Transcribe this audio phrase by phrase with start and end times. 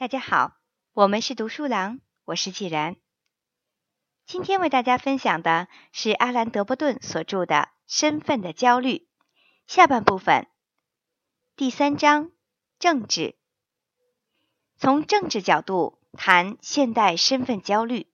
[0.00, 0.56] 大家好，
[0.94, 2.96] 我们是读书郎，我是既然。
[4.24, 7.54] 今天为大家分享的是阿兰·德伯顿所著的
[7.86, 8.92] 《身份的焦虑》
[9.66, 10.46] 下半部分，
[11.54, 12.32] 第三章
[12.78, 13.36] 政治。
[14.78, 18.10] 从政治角度谈现代身份焦虑。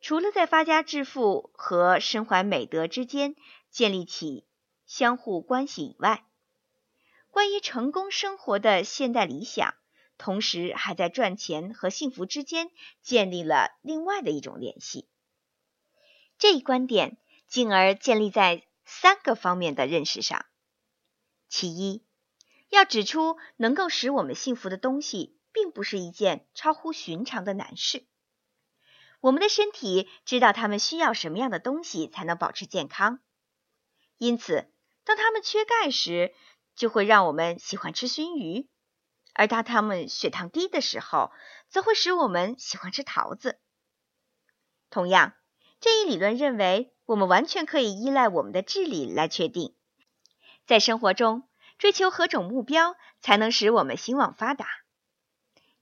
[0.00, 3.34] 除了在发家致富和身怀美德之间
[3.70, 4.46] 建立起
[4.86, 6.24] 相互关系以外，
[7.34, 9.74] 关于成功生活的现代理想，
[10.16, 12.70] 同时还在赚钱和幸福之间
[13.02, 15.08] 建立了另外的一种联系。
[16.38, 17.16] 这一观点
[17.48, 20.46] 进而建立在三个方面的认识上：
[21.48, 22.04] 其一，
[22.68, 28.06] 要指出能够使我们幸福的东西，并不是一件超乎寻常的难事。
[29.18, 33.18] 我们的身体知道他们需要什么样的东西才能保持健康，
[34.18, 34.70] 因此，
[35.02, 36.32] 当他们缺钙时，
[36.74, 38.68] 就会让我们喜欢吃熏鱼，
[39.32, 41.30] 而当他们血糖低的时候，
[41.68, 43.60] 则会使我们喜欢吃桃子。
[44.90, 45.34] 同样，
[45.80, 49.74] 这一理论认为，我们完全可以依赖我们的智力来确定，
[50.66, 54.66] 在生活中追求何种目标才能使我们兴旺发达，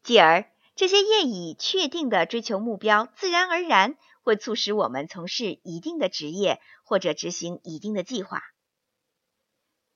[0.02, 8.42] 继而这些业已确定的追求目标，自然而然会促使我们从事一定的职业或者执行一定的计划。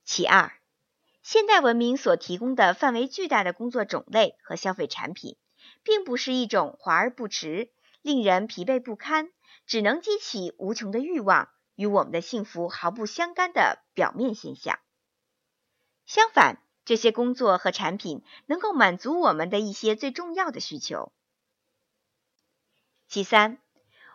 [0.03, 0.56] 其二。
[1.29, 5.35] 现代文明所提供的范围巨大的工作种类和消费产品，
[5.83, 7.69] 并不是一种华而不实、
[8.01, 9.29] 令人疲惫不堪、
[9.65, 14.79] 只能激起无穷的欲望、与我们的幸福毫不相干的表面现象。
[16.05, 21.11] 相反，这些工作和产品能够满足我们的一些最重要的需求。
[23.09, 23.57] 其三，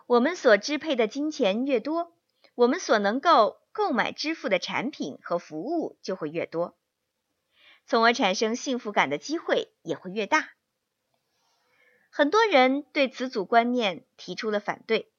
[0.06, 2.14] 我们所支配的金钱越多，
[2.54, 6.74] 我们所能够购买支付的产品和服务就会越多。
[7.86, 10.50] 从而产生幸福感的机会也会越大。
[12.10, 15.10] 很多人对此组观念提出了反对，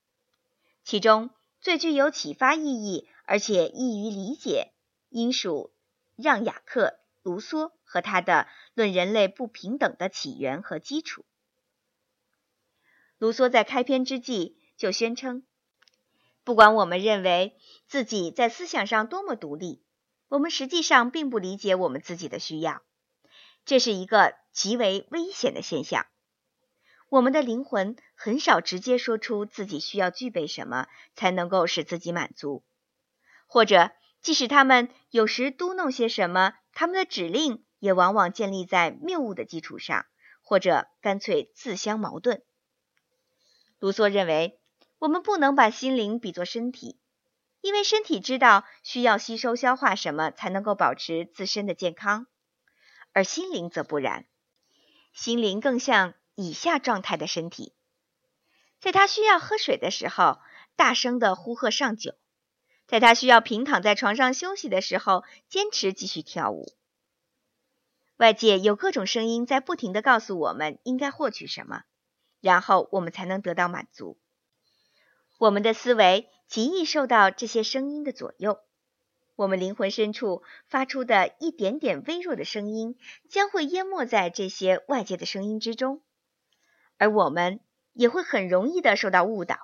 [0.84, 4.72] 其中最具有启发意义而且易于理解，
[5.10, 5.74] 应属
[6.16, 6.88] 让·雅克·
[7.24, 8.34] 卢梭和他的
[8.74, 11.22] 《论人类不平等的起源和基础》。
[13.18, 15.44] 卢梭在开篇之际就宣称
[16.44, 19.82] ：“不管我们认为自己在思想上多么独立。”
[20.28, 22.82] 我们实际上并不理解我们自己的需要，
[23.66, 26.06] 这是一个极为危险的现象。
[27.10, 32.64] 我们的灵魂很少直接说出自己需要具备什么才能够使自己满足，
[33.46, 33.92] 或者
[34.22, 40.08] 即使他们有时嘟囔些什么，他们的指令也往往建立在谬误的基础上，
[40.42, 42.42] 或者干脆自相矛盾。
[43.78, 44.60] 卢梭认为，
[44.98, 46.98] 我们不能把心灵比作身体。
[47.64, 52.28] 因为身体知道需要吸收消化什么才能够保持自身的健康，
[53.14, 54.26] 而心灵则不然。
[55.14, 57.74] 心灵更像以下状态的身体，
[58.82, 60.40] 在他需要喝水的时候，
[60.76, 62.16] 大声的呼喝上酒；
[62.86, 66.76] 在他需要平躺在床上休息的时候，坚持继续跳舞。
[68.18, 71.84] 外界有各种声音在不停的告诉我们应该获取什么，
[72.42, 74.20] 然后我们才能得到满足。
[75.38, 78.60] 我们的思维极易受到这些声音的左右，
[79.36, 82.98] 我们灵魂深处发出的一点点微弱的声音，
[83.30, 86.04] 将会淹没在这些外界的声音之中，
[86.98, 87.60] 而我们
[87.94, 89.58] 也会很容易的受到误导，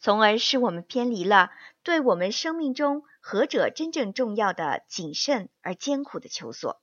[0.00, 1.50] 从而使我们偏离了
[1.84, 6.82] 对我们生命中何者真正重要的谨慎而艰苦的求索。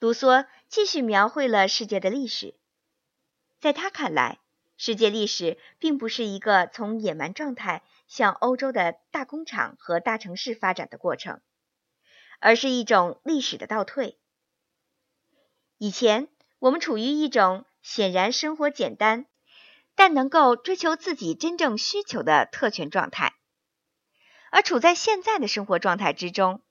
[0.00, 2.56] 卢梭继续描绘了世界的历史，
[3.60, 4.40] 在他看来。
[4.78, 11.40] 世界历史并不是一个从野蛮状态向欧洲的大工厂和大城市发展的过程，
[12.38, 14.16] 而是一种历史的倒退。
[15.78, 16.28] 以前，
[16.60, 19.26] 我们处于一种显然生活简单，
[19.96, 23.32] 但能够追求自己真正需求的特权状态；
[24.52, 26.62] 而处在现在的生活状态之中，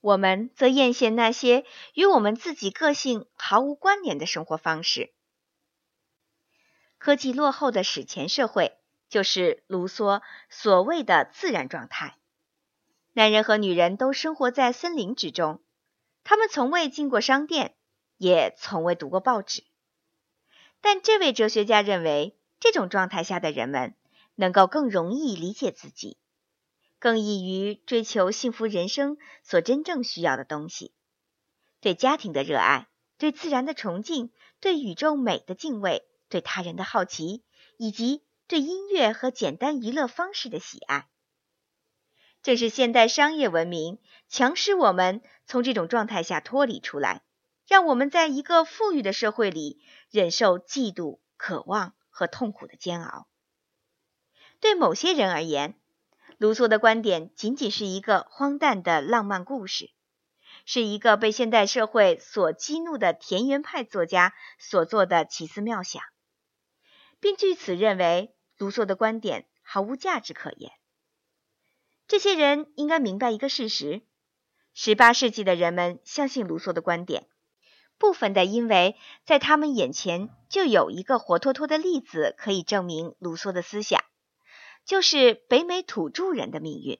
[0.00, 5.12] 我们则艳羡那些与我们自己个性毫无关联的生活方式。
[7.02, 8.78] 科技落后的史前社会，
[9.08, 12.16] 就是卢梭所谓的自然状态。
[13.12, 15.60] 男人和女人都生活在森林之中，
[16.22, 17.74] 他们从未进过商店，
[18.18, 19.64] 也从未读过报纸。
[20.80, 23.96] 但这位哲学家认为，这种状态下的人们
[24.36, 26.18] 能够更容易理解自己，
[27.00, 30.94] 更易于追求幸福人生所真正需要的东西：
[31.80, 32.86] 对家庭的热爱，
[33.18, 36.06] 对自然的崇敬，对宇宙美的敬畏。
[36.32, 37.44] 对他人的好奇，
[37.76, 41.06] 以及对音乐和简单娱乐方式的喜爱，
[42.42, 43.98] 正是现代商业文明
[44.28, 47.22] 强使我们从这种状态下脱离出来，
[47.68, 53.28] 让我们在一个富裕的社会里忍受嫉妒、渴望和痛苦的煎熬。
[54.58, 55.74] 对某些人而言，
[56.38, 59.90] 卢梭的观点仅仅是一个荒诞的浪漫故事，
[60.64, 66.02] 是一个被现代社会所激怒的田园派作家所做的奇思妙想，
[67.22, 70.72] 并据此认为卢梭的观点毫无价值可言。
[72.08, 74.02] 这些人应该明白一个事实：
[74.74, 77.28] 十八世纪的人们相信卢梭的观点，
[77.96, 84.04] 部分的因为在他们眼前就有一个活脱脱的例子可以证明卢梭的思想。
[84.84, 86.98] 就是北美土著人的命运。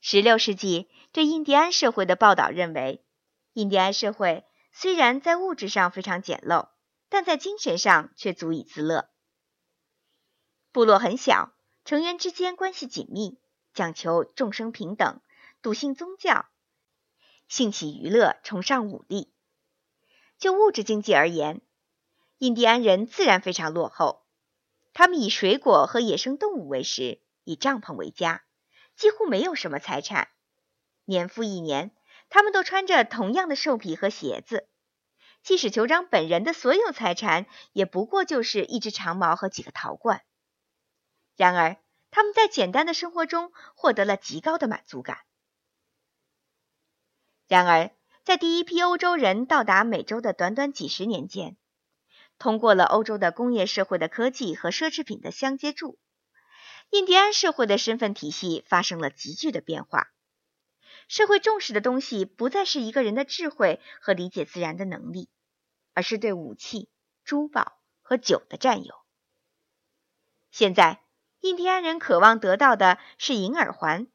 [0.00, 3.04] 十六世纪对印第安社会的报道认为，
[3.52, 6.70] 印第安社会虽然在物质上非常简陋，
[7.12, 9.10] 但在精神上却足以自乐。
[10.72, 11.52] 部落很小，
[11.84, 13.38] 成员之间关系紧密，
[13.74, 15.20] 讲求众生平等，
[15.60, 16.46] 笃信宗教，
[17.48, 19.30] 兴起娱乐，崇尚武力。
[20.38, 21.60] 就物质经济而言，
[22.38, 24.24] 印第安人自然非常落后。
[24.94, 28.42] 他们以水果和野生动物为食，以帐篷为家，
[28.96, 30.28] 几乎没有什么财产。
[31.04, 31.94] 年复一年，
[32.30, 34.66] 他们都穿着同样的兽皮和鞋子。
[35.42, 40.22] 即使酋长本人的所有财产，也不过就是一只长矛和几个陶罐。
[41.36, 41.76] 然而，
[42.10, 45.18] 他们在简单的生活中获得了极高的满足感。
[47.48, 47.90] 然而，
[48.22, 51.56] 在第一批欧洲人到达美洲的短短几十年间，
[52.38, 55.98] 通过了欧洲的工业社会的科技和奢侈品的相接触，
[56.90, 60.08] 印第安社会的身份体系发生了急剧的变化。
[61.08, 65.28] 社会重视的东西不再是一个人的智慧和理解自然的能力，
[65.94, 66.88] 而是对武器、
[67.24, 68.94] 珠宝和酒的占有。
[70.50, 71.02] 现在，
[71.40, 74.06] 印第安人渴望得到的是银耳环、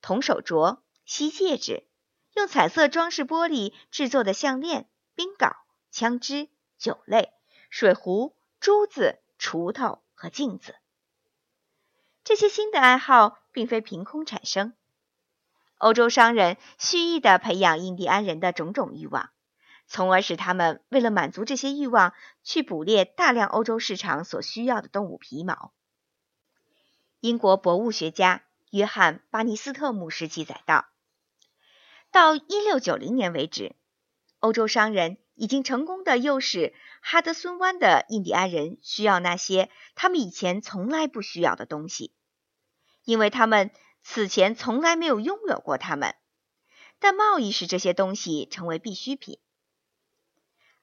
[0.00, 1.86] 铜手镯、锡戒指、
[2.34, 5.56] 用彩色装饰玻璃制作的项链、冰镐、
[5.90, 6.48] 枪支、
[6.78, 7.32] 酒类。
[7.70, 10.76] 水壶、珠子、锄头和镜子，
[12.22, 14.74] 这些新的爱好并非凭空产生。
[15.84, 19.28] 欧洲商人蓄意的培养印第安人的种种欲望，
[19.86, 25.74] 从而使他们为了满足这些欲望，去捕猎大量欧洲市场所需要的动物皮毛。
[27.20, 30.86] 英国博物学家约翰·巴尼斯特牧师记载道
[32.10, 33.76] ：“到1690年为止，
[34.38, 36.72] 欧洲商人。”已经成功的诱使
[37.02, 42.14] 哈德孙湾的印第安人需要那些他们以前从来不需要的东西，
[43.04, 43.72] 因为他们
[44.04, 46.14] 此前从来没有拥有过它们。
[47.00, 49.38] 但贸易使这些东西成为必需品。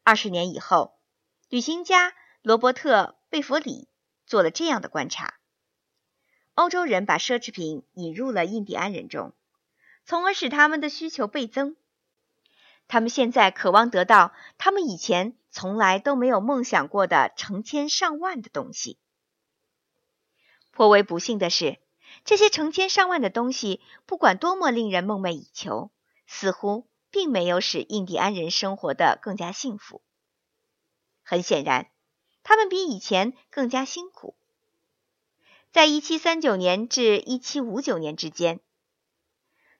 [0.04, 1.00] 二十年以后，
[1.48, 3.88] 旅行家罗伯特·贝弗里
[4.26, 5.36] 做了这样的观察：
[6.54, 9.34] 欧洲人把奢侈品引入了印第安人中，
[10.06, 11.76] 从而使他们的需求倍增。
[12.88, 19.00] 他们现在渴望得到他们以前从来都没有梦想过的成千上万的东西。
[20.72, 21.80] 颇为不幸的是，
[22.24, 25.92] 这些成千上万的东西，不管多么令人梦寐以求，
[26.28, 30.02] 似乎并没有使印第安人生活的更加幸福。
[31.24, 31.90] 很显然，
[32.44, 34.36] 他们比以前更加辛苦。
[35.72, 38.60] 在1739年至1759年之间，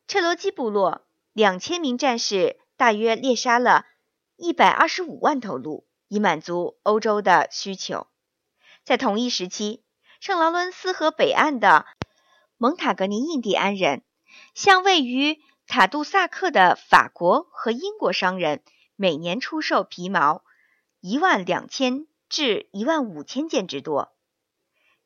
[0.08, 2.58] 彻罗基部落两千名战士。
[2.78, 3.86] 大约猎杀了
[4.38, 8.08] 一百二十五万头鹿，以满足欧洲的需求。
[8.84, 9.84] 在同一时期，
[10.20, 11.86] 圣劳伦斯河北岸的
[12.62, 14.04] 蒙塔格尼印第安人
[14.54, 18.64] 向位于塔杜萨克的法国和英国商人
[18.96, 20.44] 每年出售皮毛
[21.00, 24.16] 一万两千至一万五千件之多。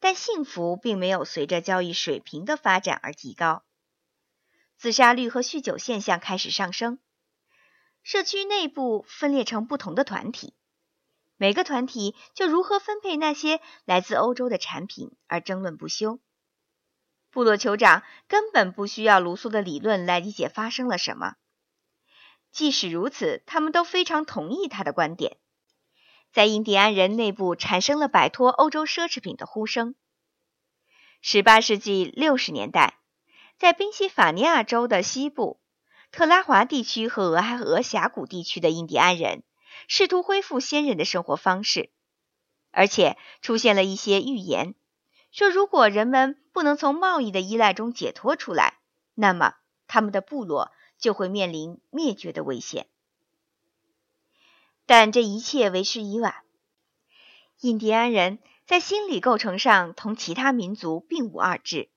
[0.01, 3.63] 但幸福并没有随着交易水平的发展而提高，
[4.77, 6.99] 自杀率和酗酒现象开始上升。
[8.03, 10.53] 社区内部分裂成不同的团体，
[11.37, 16.19] 每个团体就如何分配那些来自欧洲的产品而争论不休。
[17.35, 21.35] 部落酋长根本不需要卢梭的理论来理解发生了什么，
[22.53, 25.35] 即使如此，他们都非常同意他的观点。
[26.31, 29.95] 在印第安人内部产生了摆脱欧洲奢侈品的呼声。
[31.19, 32.99] 十八世纪六十年代，
[33.57, 35.59] 在宾夕法尼亚州的西部。
[36.13, 39.43] 特拉华地区和俄亥俄峡谷地区的印第安人
[39.89, 41.91] 试图恢复先人的生活方式，
[42.71, 44.75] 而且出现了一些预言，
[45.35, 48.79] 说如果人们不能从贸易的依赖中解脱出来，
[49.15, 52.87] 那么他们的部落就会面临灭绝的危险。
[54.85, 56.35] 但这一切为时已晚。
[57.59, 61.89] 印第安人在心理构成上同其他民族并无二致，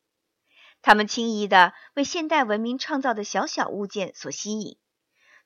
[0.82, 4.78] 他们轻易地为现代文明创造的小小物件所吸引，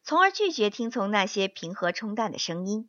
[0.02, 2.88] 从而拒绝听从那些平和冲淡的声音。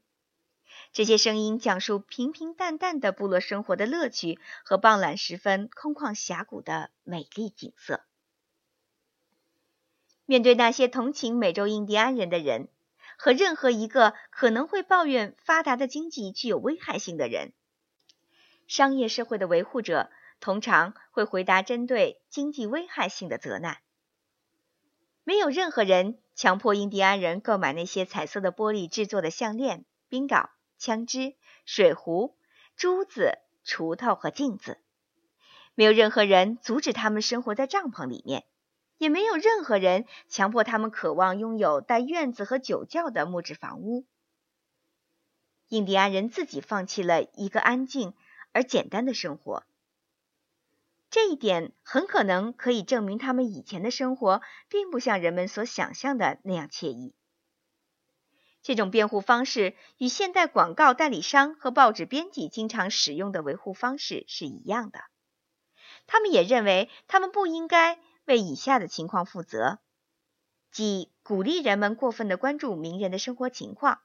[0.94, 8.02] 这些声音讲述平平淡淡的部落生活的乐趣和傍晚时分空旷峡谷的美丽景色。
[10.26, 12.68] 面对那些同情美洲印第安人的人
[13.18, 17.54] 和任何一个可能会抱怨发达的经济具有危害性的人，
[18.68, 23.80] 商业社会的维护者通常会回答针对经济危害性的责难。
[25.24, 30.50] 没有任何人强迫印第安人购买那些彩色的玻璃制作的项链、冰镐。
[30.84, 32.36] 枪支、水壶、
[32.76, 34.80] 珠子、锄头和镜子，
[35.76, 38.44] 没有任何人阻止他们生活在帐篷里面，
[38.98, 44.06] 也没有任何人强迫他们渴望拥有带院子和酒窖的木质房屋。
[45.70, 48.14] 印第安人自己放弃了一个安静
[48.52, 49.64] 而简单的生活，
[51.10, 57.16] 这一点很可能可以证明他们以前的生活并不像人们所想象的那样惬意。
[58.64, 65.02] 这种辩护方式与现代广告代理商和报纸编辑经常使用的维护方式是一样的。
[66.08, 69.80] 他们也认为，他们不应该为以下的情况负责：
[70.72, 74.00] 即鼓励人们过分的关注名人的生活情况，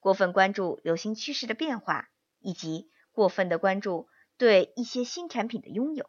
[0.00, 2.08] 过分关注流行趋势的变化，
[2.40, 6.08] 以及过分的关注对一些新产品的拥有。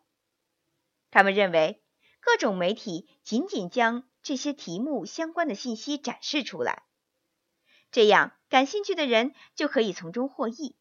[1.12, 1.84] 他们认为，
[2.22, 6.85] 各种媒体仅仅将这些题目相关的信息展示出来。
[7.96, 10.75] 这样，感兴趣的人就可以从中获益。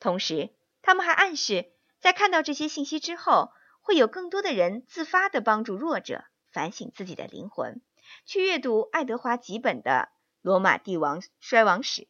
[0.00, 0.50] 同时，
[0.82, 7.80] 他们还暗示，在看到这些信息之后，会有更多的人自发地帮助弱者反省自己的灵魂，
[8.26, 10.08] 去阅读爱德华·吉本的
[10.40, 12.02] 《罗马帝王衰亡史》，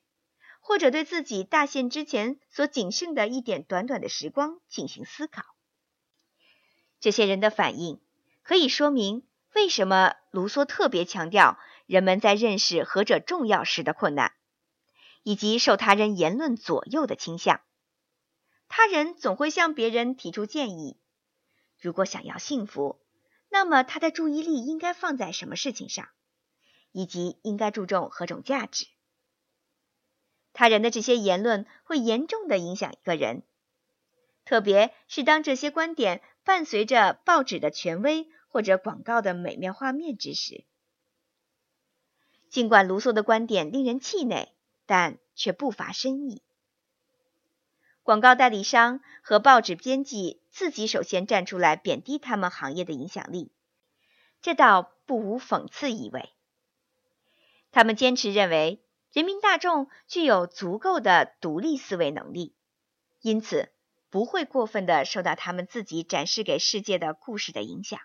[0.60, 5.44] 或者对自己大限之前所仅剩的一点短短的时光进行思考。
[7.00, 8.00] 这些人的反应
[8.42, 11.58] 可以说明为什么卢梭特别强调。
[11.90, 14.32] 人们在认识何者重要时的困难，
[15.24, 17.62] 以及受他人言论左右的倾向。
[18.68, 21.00] 他人总会向别人提出建议。
[21.80, 23.00] 如果想要幸福，
[23.48, 26.08] 那么他的注意力应该放在什么事情上，
[26.92, 28.86] 以及应该注重何种价值？
[30.52, 33.42] 他人的这些言论会严重的影响一个人，
[34.44, 40.64] 特别是当这些观点伴随着报纸的权威或者广告的美妙画面之时。
[42.50, 44.48] 尽管卢梭的观点令人气馁，
[44.84, 46.42] 但却不乏深意。
[48.02, 53.52] 广告代理商和报纸编辑自己首先站出来贬低他们行业的影响力，
[54.42, 56.30] 这倒不无讽刺意味。
[57.70, 62.56] 他们坚持认为人民大众具有足够的独立思维能力，
[63.20, 63.68] 因此
[64.08, 68.00] 不会过分的受到他们自己展示给世界的故事的影响。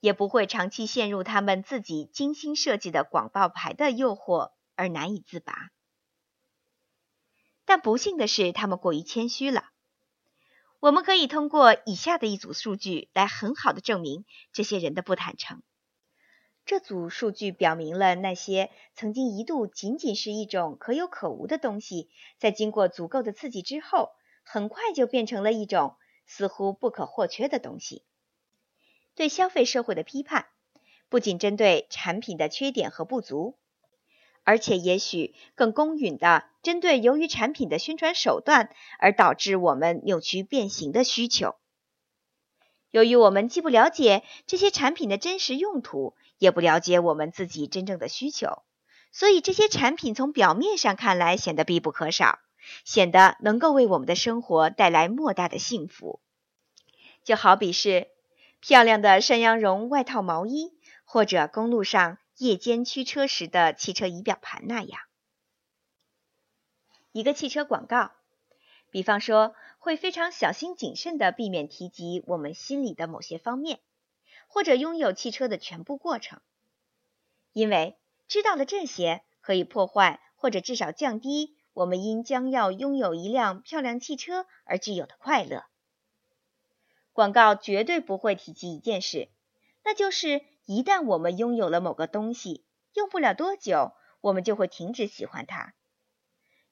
[0.00, 5.70] 也不会长期陷入他们自己精心设计的广告牌的诱惑而难以自拔。
[7.64, 9.70] 但不幸的是，他们过于谦虚了。
[10.80, 15.62] 我们可以通过以下的一组数据来很好的证明这些人的不坦诚。
[16.64, 24.10] 这组数据表明了那些曾经一度仅仅是一种可有可无的东西，在经过足够的刺激之后，
[24.42, 28.04] 很快就变成了一种似乎不可或缺的东西。
[29.14, 30.46] 对消费社会的批判，
[31.08, 33.58] 不仅针对产品的缺点和不足，
[34.44, 41.56] 而且也许更公允的针对由于产品的宣传手段而导致我们扭曲变形的需求。
[42.90, 48.62] 由于我们既不了解这些产品的真实用途，也不了解我们自己真正的需求，
[49.12, 52.38] 所以这些产品从表面上看来显得必不可少，
[52.84, 56.20] 显得能够为我们的生活带来莫大的幸福。
[57.22, 58.08] 就好比是。
[58.60, 60.72] 漂亮的山羊绒外套毛衣，
[61.04, 65.00] 或者公路上夜间驱车时的汽车仪表盘那样。
[67.12, 68.12] 一个汽车广告，
[68.90, 73.80] 比方说，会非常小心谨慎地避免提及我们心里的某些方面，
[74.46, 76.40] 或者拥有汽车的全部过程，
[77.52, 77.98] 因为
[78.28, 85.64] 知道了这些，可以破坏或者至少降低我们因将要拥有一辆漂亮汽车而具有的快乐。
[87.12, 89.28] 广告绝对不会提及一件事，
[89.84, 92.64] 那就是一旦我们拥有了某个东西，
[92.94, 95.74] 用不了多久，我们就会停止喜欢它。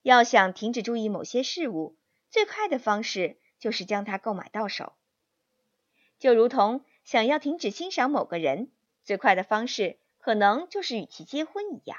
[0.02, 1.97] 要想停止注意某些事物，
[2.30, 4.92] 最快的方式就是将它购买到手。
[6.18, 8.71] 就如同想要停止欣赏某个人，
[9.04, 11.99] 最快的方式可能就是与其结婚一样。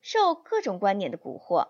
[0.00, 1.68] 受各种观念的蛊惑，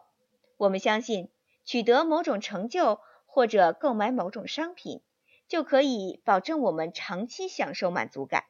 [0.56, 1.30] 我们相信
[1.64, 3.00] 取得某种成就
[3.32, 5.00] 或者购买某种商品。
[5.48, 8.44] 就可以保证我们长期享受满足感。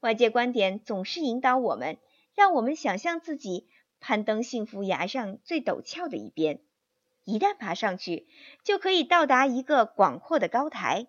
[0.00, 1.98] 外界观点总是引导我们，
[2.34, 3.68] 让我们想象自己
[4.00, 6.60] 攀登幸福崖上最陡峭的一边，
[7.24, 8.26] 一旦爬上去，
[8.64, 11.08] 就可以到达一个广阔的高台，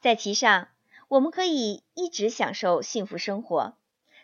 [0.00, 0.68] 在其上，
[1.08, 3.76] 我们可以一直享受幸福生活，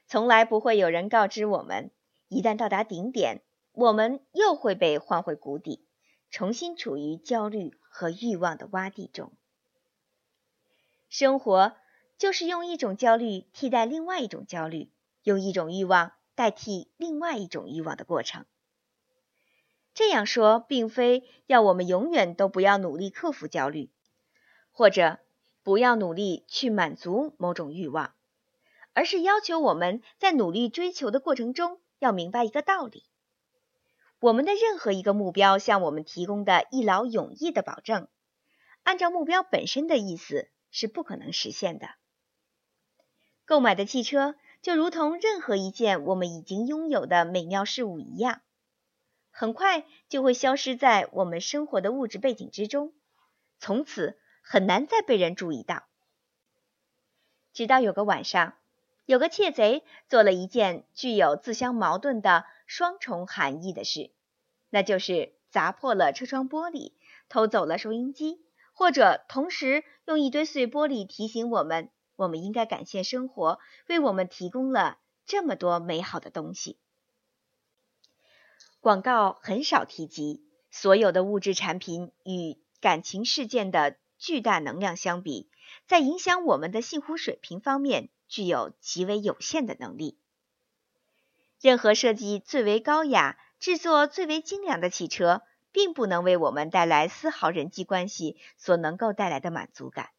[0.07, 1.91] 从来不会有人告知我们，
[2.29, 5.85] 一旦到达顶点，我们又会被换回谷底，
[6.33, 9.33] 重新处于焦虑和欲望的洼地中。
[11.09, 11.77] 生活。
[12.19, 14.93] 就是用一种焦虑替代另外一种焦虑，
[15.25, 18.47] 用一种欲望代替另外一种欲望的过程。
[19.93, 23.91] 这样说，并非要我们永远都不要努力克服焦虑，
[24.71, 25.19] 或者
[25.65, 28.15] 不要努力去满足某种欲望，
[28.93, 33.03] 而是要求我们在努力追求的过程中要明白一个道理：
[34.23, 38.07] 我们的任何一个目标向我们提供的一劳永逸的保证，
[38.85, 41.89] 按照目标本身的意思是不可能实现的。
[43.45, 48.43] 购买的汽车就如同任何一件我们已经拥有的美妙事物一样，
[49.33, 52.93] 很快就会消失在我们生活的物质背景之中，
[53.59, 55.83] 从此很难再被人注意到。
[57.53, 58.55] 直到有个晚上，
[59.05, 64.11] 有个窃贼做了一件具有自相矛盾的双重含义的事，
[64.71, 66.93] 那就是砸破了车窗玻璃，
[67.29, 68.41] 偷走了收音机，
[68.73, 71.91] 或者同时用一堆碎玻璃提醒我们。
[72.15, 76.79] 我们应该感谢生活为我们提供了这么多美好的东西。
[78.81, 85.51] 广告很少提及，所有的物质产品与感情事件的巨大能量相比，
[85.87, 90.19] 在影响我们的幸福水平方面具有极为有限的能力。
[91.63, 100.11] 任何设计最为高雅、制作最为精良的汽车，并不能为我们带来丝毫人际关系所能够带来的满足感。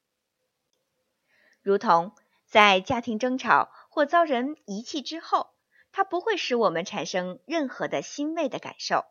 [1.62, 2.16] 如同
[2.48, 5.50] 在家庭争吵或遭人遗弃之后，
[5.92, 9.04] 它不会使我们产生任何的欣慰的感受。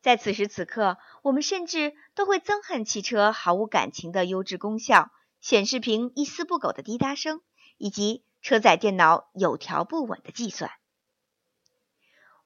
[0.00, 7.42] 在此时此刻，我们甚至都会憎恨汽车毫无感情的优质功效、显示屏一丝不苟的滴答声，
[7.76, 10.72] 以及车载电脑有条不紊的计算。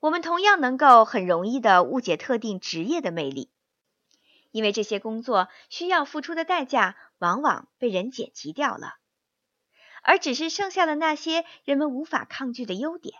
[0.01, 3.51] 我们同样能够很容易的误解特定职业的魅力，
[4.51, 6.97] 因为这些工作需要付出的代价。
[7.21, 8.95] 往往被人剪辑掉了，
[10.03, 13.15] 而只是剩下了那些人们无法抗拒的优点。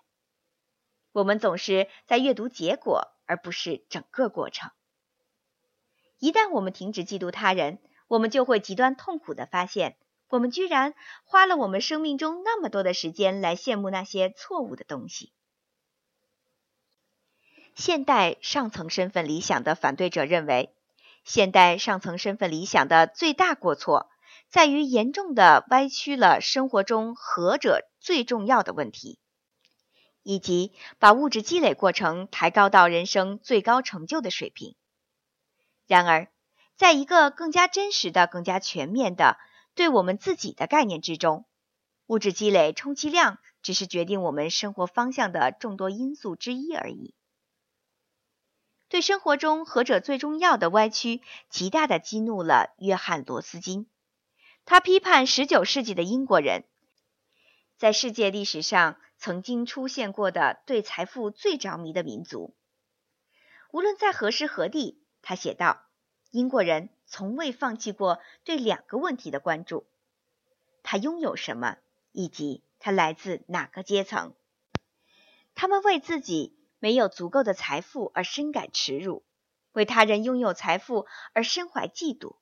[1.12, 4.71] 我们总是在阅读结果，而不是整个过程。
[6.19, 9.99] 一旦我们停止嫉妒他人，我们就会极端痛苦的发现，
[10.31, 15.35] 我们居然花了我们生命中那么多的时间来羡慕那些错误的东西。
[17.74, 20.74] 现代上层身份理想的反对者认为。
[21.22, 24.09] 现代上层身份理想的最大过错，
[24.48, 29.18] 在于严重的歪曲了生活中何者最重要的问题，
[30.22, 34.74] 以及把物质积累过程抬高到人生最高成就的水平。
[35.87, 36.28] 然而，
[36.74, 39.37] 在一个更加真实的、更加全面的
[39.74, 41.44] 对我们自己的概念之中，
[42.06, 47.14] 物质积累充其量只是决定我们生活方向的众多因素之一而已。
[48.90, 53.88] 对生活中何者最重要的歪曲，极大的激怒了约翰·罗斯金。
[54.64, 56.64] 他批判十九世纪的英国人，
[57.79, 62.57] 在世界历史上曾经出现过的对财富最着迷的民族。
[63.70, 65.83] 无论在何时何地，他写道
[66.33, 69.87] ：“英国人从未放弃过对两个问题的关注：
[70.83, 71.76] 他拥有什么，
[72.11, 74.35] 以及他来自哪个阶层。
[75.55, 79.23] 他们为自己。”没有足够的财富而深感耻辱，
[79.73, 82.37] 为他人拥有财富而身怀嫉妒。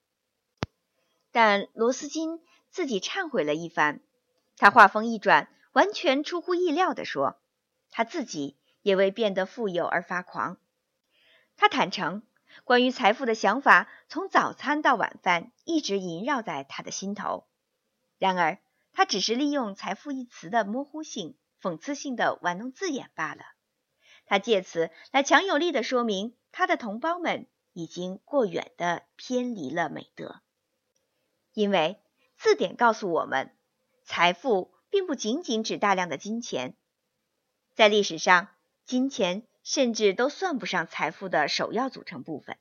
[1.30, 4.00] 但罗斯金自己忏悔了一番，
[4.56, 7.38] 他话锋一转，完全出乎意料地说
[7.90, 10.56] ：“他自己也为变得富有而发狂。”
[11.56, 12.22] 他坦诚，
[12.62, 17.46] 关于财富的想法从早餐到晚饭一直萦绕在他的心头。
[18.18, 18.58] 然而，
[18.92, 23.42] 他只是利用“财富”一词的模糊性，讽刺性的玩弄字眼罢了。
[24.28, 30.42] 他借此来强有力的说明，他的同胞们已经过远的偏离了美德，
[31.54, 31.98] 因为
[32.36, 33.56] 字典告诉我们，
[34.04, 36.76] 财富并不仅仅指大量的金钱，
[37.74, 38.48] 在历史上，
[38.84, 42.58] 金钱甚至都算不上财富的首要组成部分。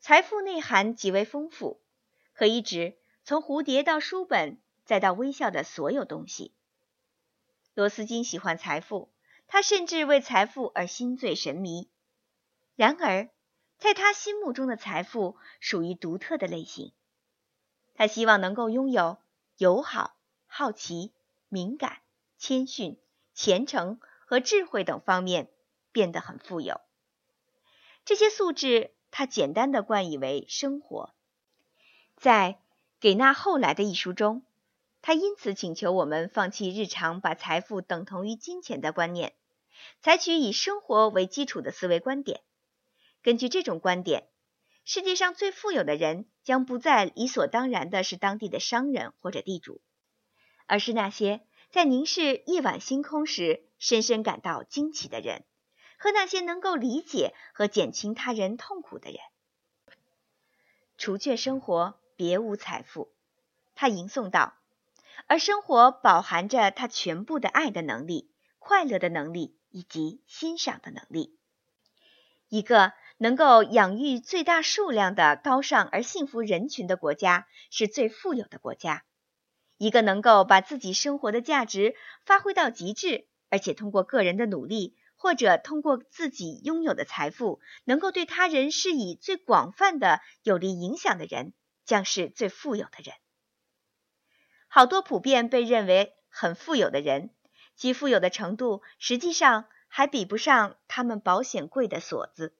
[0.00, 1.80] 财富内涵极为丰富，
[2.32, 6.52] 可以指从蝴蝶到书本再到微笑的所有东西。
[7.74, 9.08] 罗斯金喜欢财富。
[9.52, 11.90] 他甚至为财富而心醉神迷。
[12.76, 13.28] 然而，
[13.78, 16.92] 在他心目中的财富属于独特的类型。
[17.94, 19.18] 他希望能够拥有
[19.56, 21.12] 友好、好奇、
[21.48, 21.98] 敏感、
[22.38, 22.96] 谦逊、
[23.34, 25.50] 虔诚和智慧等方面
[25.90, 26.80] 变得很富有。
[28.04, 31.12] 这些素质，他简单的冠以为生活。
[32.16, 32.52] 在
[33.00, 34.44] 《给那后来的》一书中，
[35.02, 39.34] 他因此请求我们放弃日常把财富等同于金钱的观念，
[40.00, 42.40] 采取以生活为基础的思维观点。
[43.22, 44.26] 根据这种观点。
[44.86, 49.82] 世界上最富有的人将不再理所当然的是当地的商人或者地主，
[50.66, 55.44] 而是那些在凝视夜晚星空时深深感到惊奇的人，
[55.96, 59.20] 和那些能够理解和减轻他人痛苦的人。
[60.96, 63.12] 除却生活，别无财富。
[63.76, 64.54] 他吟诵道
[65.28, 71.38] ：“而生活饱含着他全部的爱的能力、快乐的能力以及欣赏的能力。”
[72.48, 72.92] 一个。
[73.22, 79.04] 能够养育最大数量的高尚而幸福人群的国家是最富有的国家。
[79.76, 91.52] 一个能够把自己生活的价值发挥到极致，而且通过个人的努力或者通过自己拥有的财富，能够对他人施以最广泛的有利影响的人，
[91.84, 93.14] 将是最富有的人。
[94.66, 97.34] 好多普遍被认为很富有的人，
[97.80, 102.52] 其富有的程度实际上还比不上他们保险柜的锁子。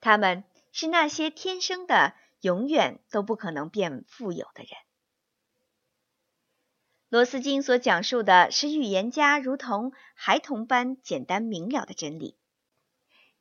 [0.00, 4.70] 他们是那些天生的、永远都不可能变富有的人。
[7.08, 12.36] 罗斯金所讲述的是预言家如同孩童般简单明了的真理。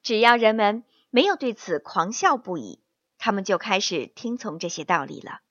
[0.02, 2.82] 只要人们没有对此狂笑不已，
[3.20, 5.42] 他们就开始听从这些道理了。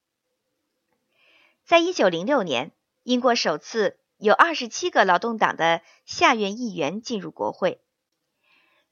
[1.65, 2.73] 在一九零六年，
[3.05, 7.81] 英国首次有二十七个劳动党的下院议员进入国会。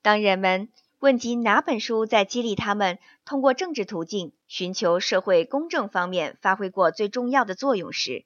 [0.01, 8.25] 当人们问及哪本书在激励他们通过政治途径寻求社会公正方面发挥过最重要的作用时，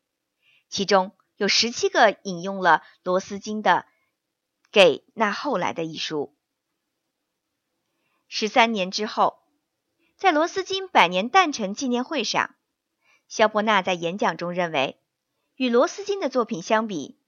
[0.68, 3.70] 其中有十七个引用了罗斯金的
[4.70, 6.36] 《给那后来的》一书。
[8.28, 9.40] 十三年之后，
[10.16, 12.54] 在罗斯金百年诞辰纪念会上，
[13.26, 15.01] 肖伯纳在演讲中认为，
[15.56, 17.18] 与罗斯金的作品相比，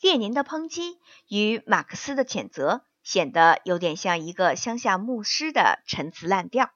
[0.00, 2.84] 列宁的抨击与马克思的谴责。
[3.04, 6.70] 显得有点像一个乡下牧师的陈词滥调。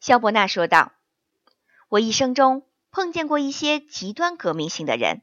[0.00, 0.90] 肖伯纳说道
[1.88, 5.22] ：“我一生中碰见过一些极端革命性的人。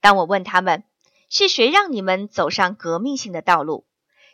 [0.00, 0.84] 当我问他们
[1.28, 3.86] 是谁让你们走上革命性的道路，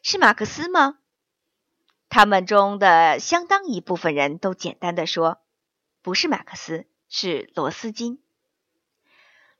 [0.04, 0.98] 是马克思吗？
[2.08, 5.42] 他们中的相当一部分人都简单的说，
[6.00, 8.22] 不是马克思，是罗斯金。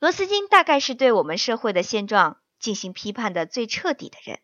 [0.05, 4.39] 罗斯金大概是对我们社会的现状进行批判的最彻底的人。”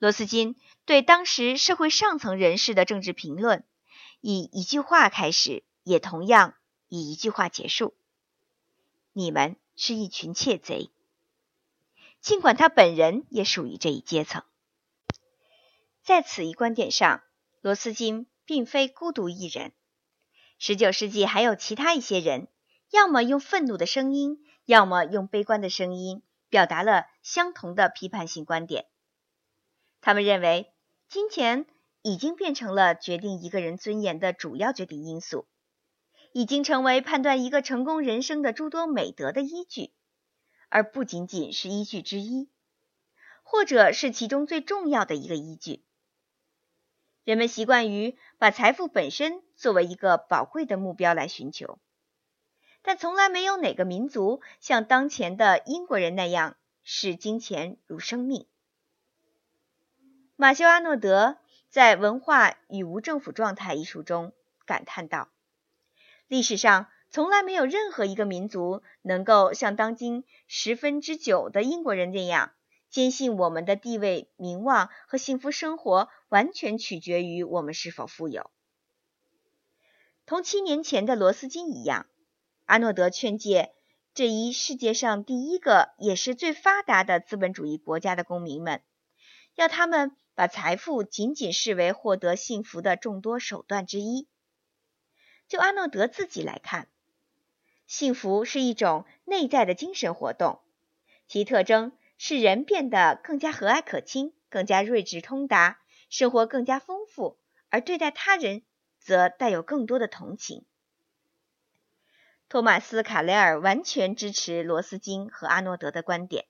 [0.00, 3.64] 罗斯金对当时社会上层人士的政治评论，
[4.20, 6.56] 以一句话开始，也同样
[6.88, 7.94] 以一句话结束
[9.14, 10.90] ：“你们是一群窃贼。”
[12.20, 14.42] 尽管他本人也属于这一阶层，
[16.02, 17.22] 在此一观点上，
[17.60, 19.70] 罗斯金并非孤独一人。
[20.58, 22.48] 十九世纪还有其他一些人，
[22.90, 28.86] 要么用愤怒的声音，要么用悲观的声音，表达了相同的批判性观点。
[30.00, 30.72] 他们认为，
[31.08, 31.66] 金钱
[32.02, 35.46] 已经变成了决定一个人尊严的主要决定因素，
[36.32, 39.92] 已经成为判断一个成功人生的诸多美德的依据，
[40.68, 42.50] 而不仅仅是依据之一，
[43.44, 45.84] 或者是其中最重要的一个依据。
[47.22, 51.78] 人们习惯于把财富本身作为一个宝贵的目标来寻求，
[52.86, 58.46] 但从来没有哪个民族像当前的英国人那样视金钱如生命。
[60.36, 61.36] 马修·阿诺德
[61.68, 64.32] 在《文化与无政府状态》一书中
[64.66, 65.30] 感叹道
[66.28, 72.52] ：“历史上从来没有任何一个民族能够像当今十分之九的英国人那样，
[72.88, 78.48] 坚信我们的地位、名望和幸福生活完全取决于我们是否富有。”
[80.24, 82.06] 同七年前的罗斯金一样，
[82.66, 83.72] 阿诺德劝诫
[84.14, 88.82] 这一世界上第一个也是最发达的资本主义国家的公民们，
[89.56, 90.14] 要他们。
[90.36, 94.28] 把财富仅仅视为获得幸福的众多手段之一。
[95.48, 96.88] 就阿诺德自己来看，
[97.86, 100.60] 幸福是一种内在的精神活动，
[101.26, 107.38] 其特征是人变得更加和蔼可亲，更加睿智通达，生活更加丰富，
[107.70, 108.62] 而对待他人
[109.00, 110.66] 则带有更多的同情。
[112.48, 116.46] 托马斯·卡雷尔完全支持罗斯金和阿诺德的观点，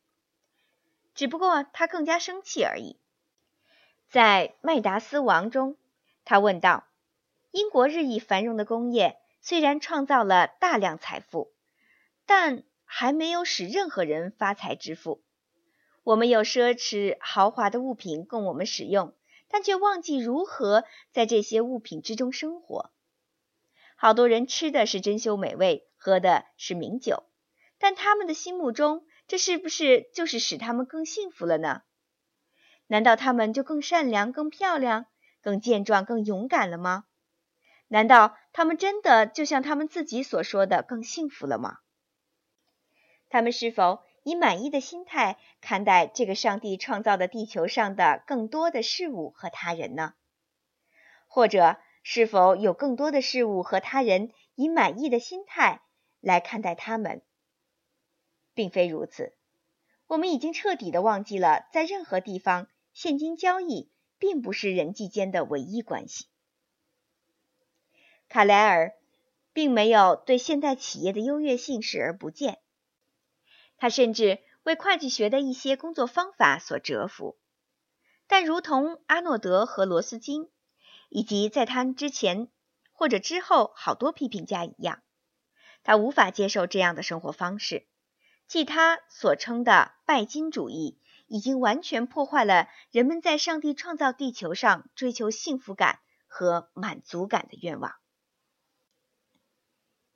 [1.15, 3.01] 只不过他更加生气而已。
[4.11, 5.79] 在《麦达斯王》中，
[6.27, 6.87] 他问道
[7.51, 11.55] ：“英国日益繁荣的工业虽然创造了大量财富，
[12.27, 15.25] 但还没有使任何人发财致富。
[16.03, 19.15] 我们有奢侈豪华的物品供我们使用，
[19.49, 22.91] 但却忘记如何在这些物品之中生活。
[23.97, 27.25] 好多人吃的是珍馐美味，喝的是名酒，
[27.79, 31.83] 但他们的心目中，这是不是就是使他们更幸福了呢？
[32.87, 35.07] 难道他们就更善良、更漂亮？”
[35.43, 37.05] 更健壮、更勇敢了吗？
[37.87, 41.79] 难道他们真的就像他们自己所说的更幸福了吗？
[43.29, 50.15] 他们是否以满意的心态看待这个上帝创造的地球上的更多的事物和他人呢？
[51.29, 51.77] 或者
[52.09, 55.83] 是否有更多的事物和他人以满意的心态
[56.21, 57.21] 来看待他们？
[58.55, 59.35] 并非如此，
[60.07, 63.91] 我们已经彻底的忘记了在任何地方现金交易。
[64.19, 66.25] 并不是人际间的唯一关系。
[68.31, 68.95] 卡莱尔
[69.53, 72.59] 并没有对现代企业的优越性视而不见，
[73.77, 77.37] 他甚至为会计学的一些工作方法所折服。
[78.27, 80.49] 但如同阿诺德和罗斯金，
[81.09, 82.49] 以及在他之前
[82.93, 85.03] 或者之后好多批评家一样，
[85.83, 87.87] 他无法接受这样的生活方式，
[88.47, 91.01] 即他所称的拜金主义。
[91.29, 97.97] 已经完全破坏了人们在上帝创造地球上追求幸福感和满足感的愿望。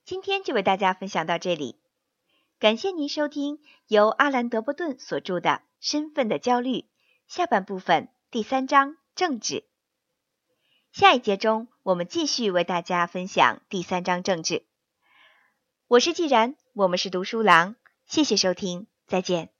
[0.05, 1.81] 今天就为大家分享到这里，
[2.61, 5.51] 感谢您收听由阿兰·德伯顿所著的
[5.81, 6.73] 《身份的焦虑》
[7.27, 9.70] 下半部分第三章政治。
[10.93, 14.65] 下一节中，我们继续为大家分享第三章政治。
[15.87, 17.77] 我是既然，我们是读书郎，
[18.07, 19.51] 谢谢收听，再见。